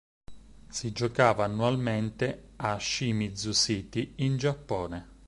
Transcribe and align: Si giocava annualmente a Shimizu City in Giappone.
Si 0.67 0.93
giocava 0.93 1.43
annualmente 1.43 2.53
a 2.55 2.79
Shimizu 2.79 3.53
City 3.53 4.13
in 4.15 4.35
Giappone. 4.35 5.07